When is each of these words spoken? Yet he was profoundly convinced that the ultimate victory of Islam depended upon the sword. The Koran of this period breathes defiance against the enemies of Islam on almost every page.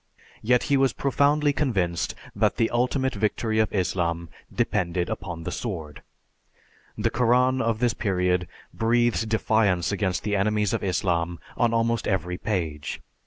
Yet 0.41 0.63
he 0.63 0.77
was 0.77 0.93
profoundly 0.93 1.53
convinced 1.53 2.15
that 2.35 2.55
the 2.57 2.71
ultimate 2.71 3.13
victory 3.13 3.59
of 3.59 3.71
Islam 3.71 4.29
depended 4.51 5.11
upon 5.11 5.43
the 5.43 5.51
sword. 5.51 6.01
The 6.97 7.11
Koran 7.11 7.61
of 7.61 7.77
this 7.77 7.93
period 7.93 8.47
breathes 8.73 9.27
defiance 9.27 9.91
against 9.91 10.23
the 10.23 10.35
enemies 10.35 10.73
of 10.73 10.83
Islam 10.83 11.39
on 11.55 11.71
almost 11.71 12.07
every 12.07 12.39
page. 12.39 12.99